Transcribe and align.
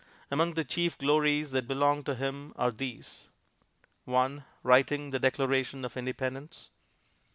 Among 0.31 0.55
the 0.55 0.63
chief 0.63 0.97
glories 0.97 1.51
that 1.51 1.67
belong 1.67 2.03
to 2.05 2.15
him 2.15 2.53
are 2.55 2.71
these: 2.71 3.27
1. 4.05 4.43
Writing 4.63 5.11
the 5.11 5.19
Declaration 5.19 5.85
of 5.85 5.95
Independence. 5.95 6.71